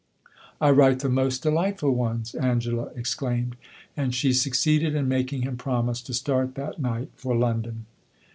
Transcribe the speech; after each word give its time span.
"I 0.59 0.71
write 0.71 1.01
the 1.01 1.09
most 1.09 1.43
delightful 1.43 1.91
ones!" 1.91 2.33
Angela 2.33 2.89
exclaimed; 2.95 3.55
and 3.95 4.15
she 4.15 4.33
succeeded 4.33 4.95
in 4.95 5.07
making 5.07 5.43
him 5.43 5.57
promise 5.57 6.01
to 6.01 6.13
start 6.15 6.55
that 6.55 6.79
night 6.81 7.11
for 7.15 7.35
London. 7.35 7.85